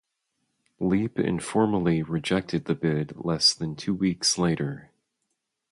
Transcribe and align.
Leap 0.79 1.19
informally 1.19 2.01
rejected 2.01 2.65
the 2.65 2.73
bid 2.73 3.13
less 3.17 3.53
than 3.53 3.75
two 3.75 3.93
weeks 3.93 4.39
later. 4.39 4.89